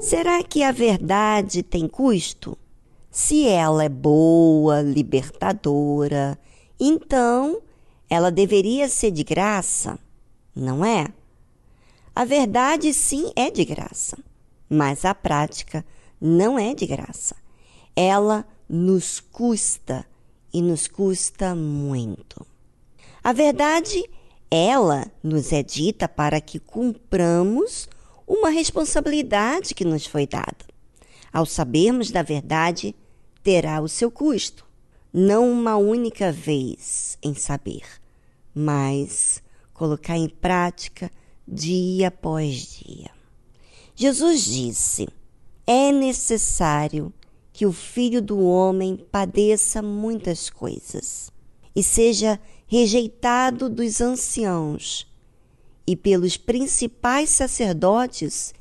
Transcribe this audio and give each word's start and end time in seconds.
Será 0.00 0.42
que 0.44 0.62
a 0.62 0.70
verdade 0.70 1.62
tem 1.62 1.88
custo? 1.88 2.56
Se 3.10 3.46
ela 3.48 3.82
é 3.82 3.88
boa, 3.88 4.80
libertadora, 4.80 6.38
então 6.78 7.60
ela 8.08 8.30
deveria 8.30 8.88
ser 8.88 9.10
de 9.10 9.24
graça, 9.24 9.98
não 10.54 10.84
é? 10.84 11.08
A 12.14 12.24
verdade 12.24 12.94
sim 12.94 13.32
é 13.34 13.50
de 13.50 13.64
graça, 13.64 14.16
mas 14.70 15.04
a 15.04 15.14
prática 15.14 15.84
não 16.20 16.58
é 16.58 16.74
de 16.74 16.86
graça. 16.86 17.34
Ela 17.96 18.46
nos 18.68 19.20
custa 19.20 20.04
e 20.52 20.60
nos 20.60 20.86
custa 20.86 21.54
muito. 21.54 22.46
A 23.22 23.32
verdade, 23.32 24.08
ela 24.50 25.10
nos 25.22 25.52
é 25.52 25.62
dita 25.62 26.08
para 26.08 26.40
que 26.40 26.58
cumpramos 26.58 27.88
uma 28.26 28.50
responsabilidade 28.50 29.74
que 29.74 29.84
nos 29.84 30.06
foi 30.06 30.26
dada. 30.26 30.66
Ao 31.32 31.46
sabermos 31.46 32.10
da 32.10 32.22
verdade, 32.22 32.94
terá 33.42 33.80
o 33.80 33.88
seu 33.88 34.10
custo. 34.10 34.66
Não 35.12 35.50
uma 35.50 35.76
única 35.76 36.30
vez 36.30 37.16
em 37.22 37.34
saber, 37.34 37.82
mas 38.54 39.42
colocar 39.72 40.16
em 40.16 40.28
prática 40.28 41.10
dia 41.46 42.08
após 42.08 42.78
dia. 42.78 43.10
Jesus 43.94 44.44
disse: 44.44 45.08
É 45.66 45.90
necessário 45.90 47.12
que 47.58 47.66
o 47.66 47.72
Filho 47.72 48.22
do 48.22 48.38
Homem 48.38 49.04
padeça 49.10 49.82
muitas 49.82 50.48
coisas 50.48 51.28
e 51.74 51.82
seja 51.82 52.38
rejeitado 52.68 53.68
dos 53.68 54.00
anciãos 54.00 55.04
e 55.84 55.96
pelos 55.96 56.36
principais 56.36 57.30
sacerdotes 57.30 58.54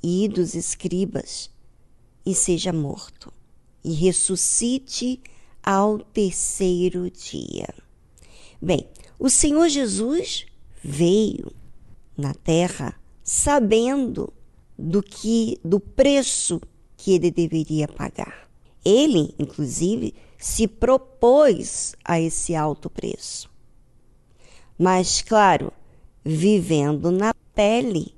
e 0.00 0.28
dos 0.28 0.54
escribas, 0.54 1.50
e 2.24 2.36
seja 2.36 2.72
morto, 2.72 3.32
e 3.82 3.92
ressuscite 3.92 5.20
ao 5.60 5.98
terceiro 5.98 7.10
dia. 7.10 7.66
Bem, 8.62 8.88
o 9.18 9.28
Senhor 9.28 9.68
Jesus 9.68 10.46
veio 10.84 11.50
na 12.16 12.32
terra 12.32 12.94
sabendo 13.24 14.32
do 14.78 15.02
que 15.02 15.58
do 15.64 15.80
preço 15.80 16.60
que 16.96 17.12
ele 17.12 17.30
deveria 17.30 17.86
pagar. 17.86 18.48
Ele, 18.84 19.34
inclusive, 19.38 20.14
se 20.38 20.68
propôs 20.68 21.94
a 22.04 22.20
esse 22.20 22.54
alto 22.54 22.88
preço. 22.88 23.50
Mas, 24.78 25.22
claro, 25.22 25.72
vivendo 26.24 27.10
na 27.10 27.32
pele. 27.54 28.14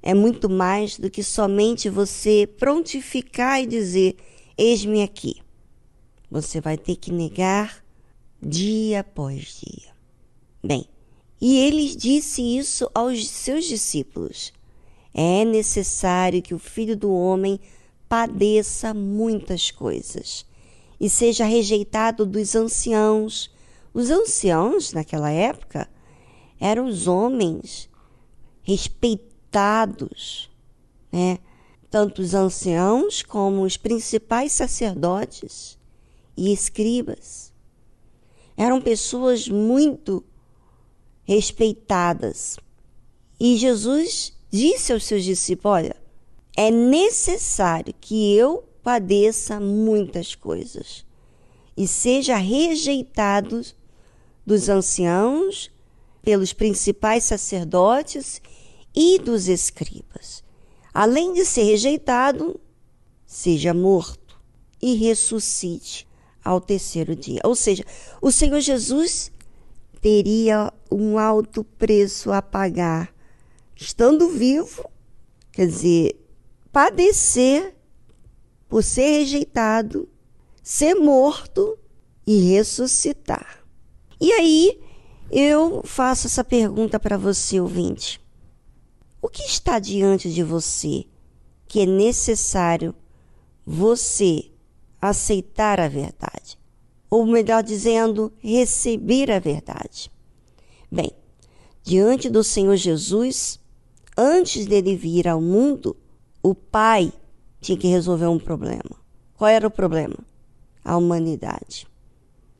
É 0.00 0.14
muito 0.14 0.48
mais 0.48 0.96
do 0.96 1.10
que 1.10 1.22
somente 1.22 1.90
você 1.90 2.48
prontificar 2.58 3.60
e 3.60 3.66
dizer: 3.66 4.16
Eis-me 4.56 5.02
aqui. 5.02 5.42
Você 6.30 6.60
vai 6.60 6.78
ter 6.78 6.96
que 6.96 7.12
negar 7.12 7.84
dia 8.40 9.00
após 9.00 9.60
dia. 9.60 9.92
Bem, 10.64 10.88
e 11.40 11.58
ele 11.58 11.94
disse 11.94 12.42
isso 12.42 12.88
aos 12.94 13.28
seus 13.28 13.64
discípulos: 13.64 14.52
É 15.12 15.44
necessário 15.44 16.40
que 16.40 16.54
o 16.54 16.58
filho 16.58 16.96
do 16.96 17.12
homem 17.12 17.60
padeça 18.08 18.94
muitas 18.94 19.70
coisas 19.70 20.46
e 21.00 21.08
seja 21.08 21.44
rejeitado 21.44 22.24
dos 22.26 22.54
anciãos. 22.54 23.50
Os 23.92 24.10
anciãos, 24.10 24.92
naquela 24.92 25.30
época, 25.30 25.88
eram 26.58 26.86
os 26.86 27.06
homens 27.06 27.88
respeitados, 28.62 30.50
né? 31.12 31.38
tanto 31.90 32.20
os 32.20 32.34
anciãos 32.34 33.22
como 33.22 33.62
os 33.62 33.76
principais 33.76 34.52
sacerdotes 34.52 35.78
e 36.36 36.52
escribas. 36.52 37.52
Eram 38.56 38.80
pessoas 38.80 39.48
muito 39.48 40.24
respeitadas. 41.24 42.58
E 43.38 43.56
Jesus 43.56 44.32
disse 44.50 44.92
aos 44.92 45.04
seus 45.04 45.24
discípulos: 45.24 45.76
Olha, 45.76 45.96
é 46.58 46.72
necessário 46.72 47.94
que 48.00 48.34
eu 48.34 48.68
padeça 48.82 49.60
muitas 49.60 50.34
coisas 50.34 51.06
e 51.76 51.86
seja 51.86 52.36
rejeitado 52.36 53.64
dos 54.44 54.68
anciãos 54.68 55.70
pelos 56.20 56.52
principais 56.52 57.22
sacerdotes 57.22 58.42
e 58.92 59.20
dos 59.20 59.46
escribas. 59.46 60.42
Além 60.92 61.32
de 61.32 61.44
ser 61.44 61.62
rejeitado, 61.62 62.60
seja 63.24 63.72
morto 63.72 64.36
e 64.82 64.96
ressuscite 64.96 66.08
ao 66.44 66.60
terceiro 66.60 67.14
dia. 67.14 67.40
Ou 67.44 67.54
seja, 67.54 67.84
o 68.20 68.32
Senhor 68.32 68.58
Jesus 68.58 69.30
teria 70.00 70.72
um 70.90 71.20
alto 71.20 71.62
preço 71.62 72.32
a 72.32 72.42
pagar, 72.42 73.14
estando 73.76 74.28
vivo, 74.28 74.90
quer 75.52 75.68
dizer, 75.68 76.27
padecer 76.78 77.74
por 78.68 78.84
ser 78.84 79.18
rejeitado, 79.18 80.08
ser 80.62 80.94
morto 80.94 81.76
e 82.24 82.52
ressuscitar. 82.52 83.64
E 84.20 84.30
aí, 84.30 84.80
eu 85.28 85.82
faço 85.84 86.28
essa 86.28 86.44
pergunta 86.44 87.00
para 87.00 87.18
você, 87.18 87.58
ouvinte. 87.58 88.20
O 89.20 89.28
que 89.28 89.42
está 89.42 89.80
diante 89.80 90.32
de 90.32 90.44
você 90.44 91.04
que 91.66 91.80
é 91.80 91.86
necessário 91.86 92.94
você 93.66 94.48
aceitar 95.02 95.80
a 95.80 95.88
verdade? 95.88 96.56
Ou 97.10 97.26
melhor 97.26 97.60
dizendo, 97.60 98.32
receber 98.38 99.32
a 99.32 99.40
verdade? 99.40 100.12
Bem, 100.88 101.10
diante 101.82 102.30
do 102.30 102.44
Senhor 102.44 102.76
Jesus, 102.76 103.58
antes 104.16 104.64
dele 104.64 104.94
vir 104.94 105.26
ao 105.26 105.40
mundo, 105.40 105.96
o 106.50 106.54
Pai 106.54 107.12
tinha 107.60 107.76
que 107.76 107.88
resolver 107.88 108.26
um 108.26 108.38
problema. 108.38 108.96
Qual 109.34 109.48
era 109.48 109.66
o 109.66 109.70
problema? 109.70 110.18
A 110.84 110.96
humanidade. 110.96 111.86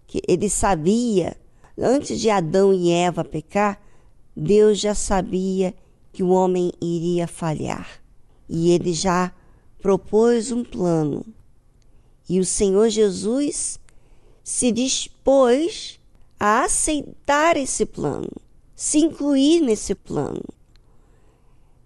Que 0.07 0.23
ele 0.27 0.49
sabia 0.49 1.37
Antes 1.81 2.19
de 2.19 2.29
Adão 2.29 2.75
e 2.75 2.91
Eva 2.91 3.25
pecar, 3.25 3.81
Deus 4.37 4.81
já 4.81 4.97
sabia 4.97 5.73
que 6.13 6.25
o 6.25 6.31
homem 6.31 6.73
iria 6.81 7.29
falhar. 7.29 8.03
E 8.49 8.73
ele 8.73 8.93
já 8.93 9.33
propôs 9.81 10.51
um 10.51 10.65
plano. 10.65 11.25
E 12.29 12.41
o 12.41 12.45
Senhor 12.45 12.89
Jesus 12.89 13.79
se 14.43 14.73
dispôs 14.73 16.01
a 16.41 16.65
aceitar 16.65 17.57
esse 17.57 17.87
plano, 17.87 18.31
se 18.75 18.99
incluir 18.99 19.61
nesse 19.61 19.95
plano, 19.95 20.43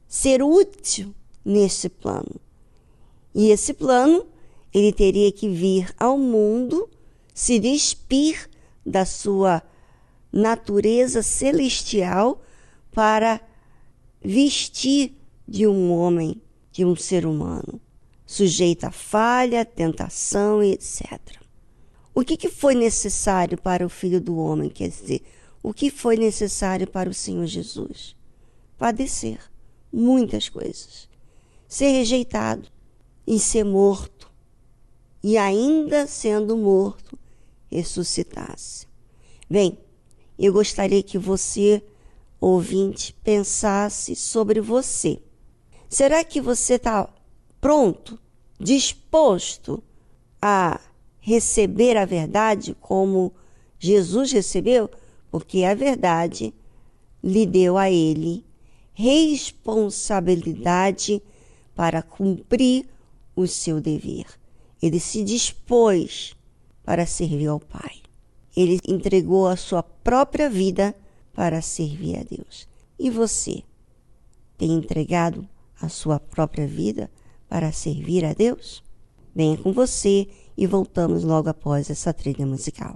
ser 0.08 0.42
útil 0.42 1.14
nesse 1.44 1.88
plano. 1.88 2.40
E 3.34 3.50
esse 3.50 3.72
plano, 3.72 4.26
ele 4.72 4.92
teria 4.92 5.30
que 5.32 5.48
vir 5.48 5.94
ao 5.98 6.18
mundo, 6.18 6.88
se 7.34 7.58
despir 7.58 8.48
da 8.84 9.04
sua 9.04 9.62
natureza 10.32 11.22
celestial 11.22 12.42
para 12.90 13.40
vestir 14.22 15.14
de 15.46 15.66
um 15.66 15.92
homem, 15.92 16.40
de 16.70 16.84
um 16.84 16.96
ser 16.96 17.26
humano, 17.26 17.80
sujeito 18.24 18.84
a 18.84 18.90
falha, 18.90 19.64
tentação 19.64 20.62
etc. 20.62 21.20
O 22.14 22.22
que, 22.22 22.36
que 22.36 22.48
foi 22.48 22.74
necessário 22.74 23.58
para 23.60 23.84
o 23.84 23.88
Filho 23.88 24.20
do 24.20 24.36
Homem? 24.36 24.68
Quer 24.68 24.88
dizer, 24.88 25.22
o 25.62 25.72
que 25.72 25.90
foi 25.90 26.16
necessário 26.16 26.86
para 26.86 27.08
o 27.08 27.14
Senhor 27.14 27.46
Jesus? 27.46 28.14
Padecer 28.76 29.38
muitas 29.92 30.48
coisas, 30.48 31.08
ser 31.72 31.90
rejeitado 31.92 32.68
e 33.26 33.40
ser 33.40 33.64
morto, 33.64 34.30
e 35.22 35.38
ainda 35.38 36.06
sendo 36.06 36.54
morto, 36.54 37.18
ressuscitasse. 37.70 38.86
Bem, 39.48 39.78
eu 40.38 40.52
gostaria 40.52 41.02
que 41.02 41.16
você, 41.16 41.82
ouvinte, 42.38 43.16
pensasse 43.24 44.14
sobre 44.14 44.60
você. 44.60 45.18
Será 45.88 46.22
que 46.22 46.42
você 46.42 46.74
está 46.74 47.08
pronto, 47.58 48.18
disposto 48.60 49.82
a 50.42 50.78
receber 51.20 51.96
a 51.96 52.04
verdade 52.04 52.76
como 52.82 53.32
Jesus 53.78 54.30
recebeu? 54.30 54.90
Porque 55.30 55.64
a 55.64 55.74
verdade 55.74 56.52
lhe 57.24 57.46
deu 57.46 57.78
a 57.78 57.90
ele 57.90 58.44
responsabilidade 58.92 61.22
para 61.74 62.02
cumprir 62.02 62.86
o 63.34 63.46
seu 63.46 63.80
dever. 63.80 64.26
Ele 64.80 64.98
se 64.98 65.22
dispôs 65.22 66.36
para 66.84 67.06
servir 67.06 67.46
ao 67.48 67.60
Pai. 67.60 68.02
Ele 68.56 68.78
entregou 68.86 69.46
a 69.46 69.56
sua 69.56 69.82
própria 69.82 70.50
vida 70.50 70.94
para 71.32 71.62
servir 71.62 72.18
a 72.18 72.22
Deus. 72.22 72.68
E 72.98 73.10
você 73.10 73.62
tem 74.58 74.72
entregado 74.72 75.48
a 75.80 75.88
sua 75.88 76.20
própria 76.20 76.66
vida 76.66 77.10
para 77.48 77.72
servir 77.72 78.24
a 78.24 78.32
Deus? 78.32 78.82
Venha 79.34 79.56
com 79.56 79.72
você 79.72 80.28
e 80.56 80.66
voltamos 80.66 81.24
logo 81.24 81.48
após 81.48 81.88
essa 81.88 82.12
trilha 82.12 82.46
musical. 82.46 82.94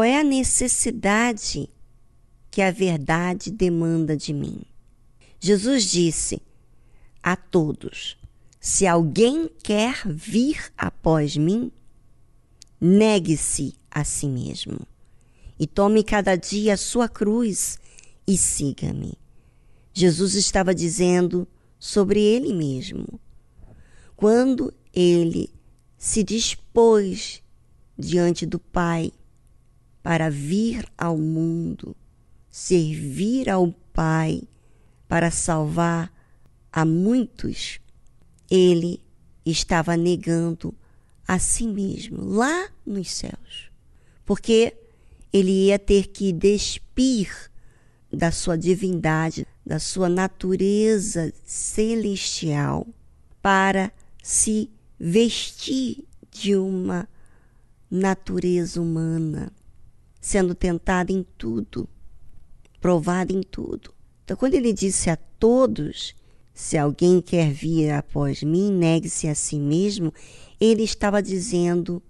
Qual 0.00 0.08
é 0.08 0.18
a 0.18 0.24
necessidade 0.24 1.68
que 2.50 2.62
a 2.62 2.70
verdade 2.70 3.50
demanda 3.50 4.16
de 4.16 4.32
mim? 4.32 4.62
Jesus 5.38 5.90
disse 5.90 6.40
a 7.22 7.36
todos: 7.36 8.16
Se 8.58 8.86
alguém 8.86 9.50
quer 9.62 10.08
vir 10.08 10.72
após 10.74 11.36
mim, 11.36 11.70
negue-se 12.80 13.74
a 13.90 14.02
si 14.02 14.26
mesmo 14.26 14.86
e 15.58 15.66
tome 15.66 16.02
cada 16.02 16.34
dia 16.34 16.72
a 16.72 16.78
sua 16.78 17.06
cruz 17.06 17.78
e 18.26 18.38
siga-me. 18.38 19.18
Jesus 19.92 20.34
estava 20.34 20.74
dizendo 20.74 21.46
sobre 21.78 22.22
ele 22.22 22.54
mesmo. 22.54 23.20
Quando 24.16 24.72
ele 24.94 25.50
se 25.98 26.24
dispôs 26.24 27.42
diante 27.98 28.46
do 28.46 28.58
Pai 28.58 29.12
para 30.02 30.30
vir 30.30 30.86
ao 30.96 31.16
mundo, 31.16 31.94
servir 32.50 33.48
ao 33.48 33.72
Pai, 33.92 34.42
para 35.06 35.30
salvar 35.30 36.12
a 36.72 36.84
muitos, 36.84 37.80
ele 38.50 39.02
estava 39.44 39.96
negando 39.96 40.74
a 41.26 41.38
si 41.38 41.66
mesmo 41.66 42.24
lá 42.24 42.68
nos 42.86 43.10
céus. 43.10 43.70
Porque 44.24 44.76
ele 45.32 45.66
ia 45.66 45.78
ter 45.78 46.08
que 46.08 46.32
despir 46.32 47.50
da 48.12 48.32
sua 48.32 48.56
divindade, 48.56 49.46
da 49.64 49.78
sua 49.78 50.08
natureza 50.08 51.32
celestial, 51.44 52.86
para 53.42 53.92
se 54.22 54.70
vestir 54.98 56.04
de 56.30 56.56
uma 56.56 57.08
natureza 57.90 58.80
humana 58.80 59.52
sendo 60.20 60.54
tentada 60.54 61.10
em 61.10 61.24
tudo, 61.38 61.88
provada 62.80 63.32
em 63.32 63.42
tudo. 63.42 63.94
Então, 64.24 64.36
quando 64.36 64.54
ele 64.54 64.72
disse 64.72 65.08
a 65.08 65.16
todos: 65.16 66.14
Se 66.52 66.76
alguém 66.76 67.20
quer 67.20 67.50
vir 67.50 67.90
após 67.90 68.42
mim, 68.42 68.70
negue-se 68.70 69.26
a 69.26 69.34
si 69.34 69.58
mesmo, 69.58 70.12
ele 70.60 70.82
estava 70.82 71.22
dizendo 71.22 72.02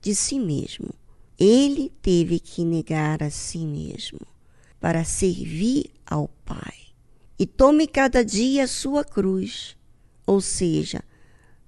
de 0.00 0.14
si 0.14 0.38
mesmo. 0.38 0.90
Ele 1.38 1.90
teve 2.00 2.38
que 2.38 2.64
negar 2.64 3.22
a 3.22 3.30
si 3.30 3.66
mesmo 3.66 4.20
para 4.78 5.02
servir 5.02 5.90
ao 6.06 6.28
Pai. 6.44 6.74
E 7.36 7.46
tome 7.46 7.88
cada 7.88 8.24
dia 8.24 8.64
a 8.64 8.68
sua 8.68 9.02
cruz, 9.02 9.76
ou 10.24 10.40
seja, 10.40 11.02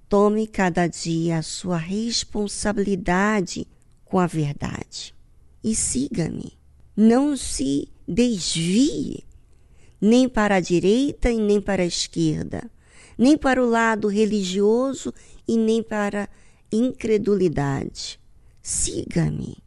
tome 0.07 0.47
cada 0.47 0.87
dia 0.87 1.39
a 1.39 1.41
sua 1.41 1.75
responsabilidade 1.75 3.67
com 4.05 4.19
a 4.19 4.27
verdade 4.27 5.16
e 5.63 5.75
siga-me. 5.75 6.57
Não 6.95 7.37
se 7.37 7.89
desvie 8.07 9.23
nem 9.99 10.29
para 10.29 10.55
a 10.55 10.59
direita 10.59 11.29
e 11.29 11.37
nem 11.37 11.59
para 11.59 11.83
a 11.83 11.85
esquerda, 11.85 12.69
nem 13.17 13.37
para 13.37 13.63
o 13.63 13.69
lado 13.69 14.07
religioso 14.07 15.13
e 15.47 15.57
nem 15.57 15.81
para 15.81 16.23
a 16.23 16.29
incredulidade. 16.71 18.19
Siga-me, 18.61 19.57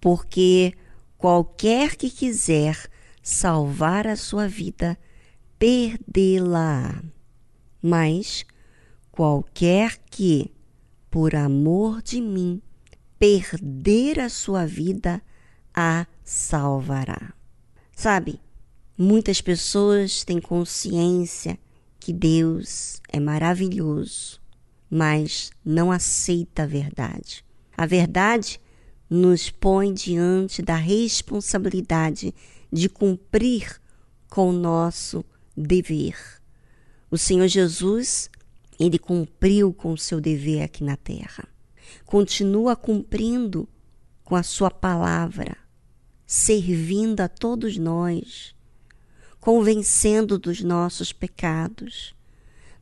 porque 0.00 0.74
qualquer 1.16 1.96
que 1.96 2.10
quiser 2.10 2.88
salvar 3.22 4.06
a 4.06 4.16
sua 4.16 4.48
vida, 4.48 4.98
perdê-la. 5.58 7.02
Mas 7.82 8.44
qualquer 9.10 9.98
que, 10.10 10.50
por 11.10 11.34
amor 11.34 12.02
de 12.02 12.20
mim, 12.20 12.60
perder 13.18 14.20
a 14.20 14.28
sua 14.28 14.64
vida, 14.64 15.20
a 15.74 16.06
salvará. 16.24 17.34
Sabe, 17.94 18.40
muitas 18.96 19.40
pessoas 19.40 20.22
têm 20.24 20.40
consciência 20.40 21.58
que 21.98 22.12
Deus 22.12 23.00
é 23.08 23.18
maravilhoso, 23.18 24.40
mas 24.88 25.50
não 25.64 25.90
aceita 25.90 26.62
a 26.62 26.66
verdade. 26.66 27.44
A 27.76 27.86
verdade 27.86 28.60
nos 29.10 29.50
põe 29.50 29.92
diante 29.92 30.62
da 30.62 30.76
responsabilidade 30.76 32.34
de 32.72 32.88
cumprir 32.88 33.80
com 34.30 34.50
o 34.50 34.52
nosso 34.52 35.24
dever. 35.56 36.16
O 37.10 37.18
Senhor 37.18 37.48
Jesus, 37.48 38.30
ele 38.78 38.98
cumpriu 38.98 39.72
com 39.72 39.92
o 39.92 39.98
seu 39.98 40.20
dever 40.20 40.62
aqui 40.62 40.84
na 40.84 40.96
terra 40.96 41.48
continua 42.04 42.76
cumprindo 42.76 43.68
com 44.24 44.36
a 44.36 44.42
Sua 44.42 44.70
palavra, 44.70 45.56
servindo 46.26 47.20
a 47.20 47.28
todos 47.28 47.76
nós, 47.76 48.54
convencendo 49.40 50.38
dos 50.38 50.60
nossos 50.60 51.12
pecados, 51.12 52.14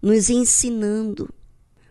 nos 0.03 0.29
ensinando. 0.31 1.33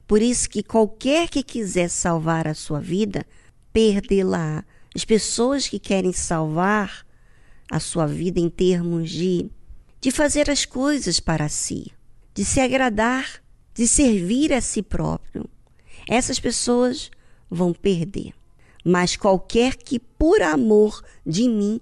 Por 0.07 0.22
isso 0.22 0.50
que 0.50 0.62
qualquer 0.62 1.29
que 1.29 1.41
quiser 1.41 1.89
salvar 1.89 2.48
a 2.48 2.53
sua 2.53 2.79
vida, 2.79 3.25
perdê-la. 3.74 4.63
As 4.93 5.03
pessoas 5.03 5.67
que 5.67 5.79
querem 5.79 6.13
salvar 6.13 7.05
a 7.72 7.79
sua 7.79 8.05
vida 8.05 8.39
em 8.39 8.50
termos 8.50 9.10
de 9.10 9.50
de 10.05 10.12
fazer 10.12 10.51
as 10.51 10.65
coisas 10.65 11.19
para 11.19 11.50
si, 11.50 11.91
de 12.31 12.45
se 12.45 12.60
agradar, 12.60 13.41
de 13.74 13.88
servir 13.88 14.53
a 14.53 14.62
si 14.62 14.84
próprio. 14.84 15.50
Essas 16.07 16.39
pessoas 16.39 17.09
vão 17.50 17.74
perder. 17.74 18.33
Mas 18.83 19.15
qualquer 19.15 19.75
que 19.75 20.00
por 20.00 20.41
amor 20.41 21.03
de 21.25 21.47
mim 21.50 21.81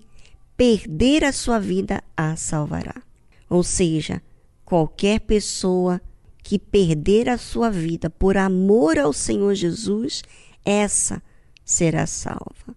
perder 0.56 1.24
a 1.24 1.32
sua 1.32 1.60
vida, 1.60 2.02
a 2.16 2.36
salvará. 2.36 3.02
Ou 3.50 3.64
seja, 3.64 4.22
qualquer 4.64 5.20
pessoa 5.20 6.02
que 6.42 6.58
perder 6.58 7.30
a 7.30 7.38
sua 7.38 7.70
vida 7.70 8.10
por 8.10 8.38
amor 8.38 8.98
ao 8.98 9.14
Senhor 9.14 9.54
Jesus, 9.56 10.24
essa 10.64 11.22
será 11.64 12.06
salva. 12.06 12.76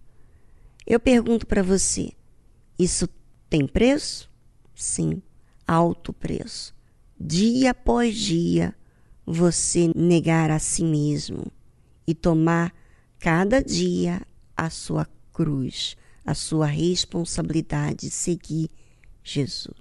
Eu 0.85 0.99
pergunto 0.99 1.45
para 1.45 1.61
você: 1.61 2.11
isso 2.79 3.07
tem 3.49 3.67
preço? 3.67 4.29
Sim, 4.75 5.21
alto 5.67 6.13
preço. 6.13 6.75
Dia 7.19 7.71
após 7.71 8.15
dia, 8.15 8.75
você 9.29 9.91
negar 9.93 10.49
a 10.49 10.57
si 10.57 10.85
mesmo 10.85 11.51
e 12.07 12.15
tomar 12.15 12.73
cada 13.19 13.61
dia 13.61 14.21
a 14.55 14.69
sua 14.69 15.05
cruz, 15.33 15.97
a 16.25 16.33
sua 16.33 16.65
responsabilidade 16.65 18.07
de 18.07 18.09
seguir 18.09 18.69
Jesus. 19.21 19.75